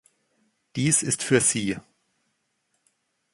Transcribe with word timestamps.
Dies 0.75 1.03
ist 1.03 1.21
für 1.21 1.39
Sie. 1.39 1.77